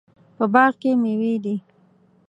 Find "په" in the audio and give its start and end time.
0.37-0.45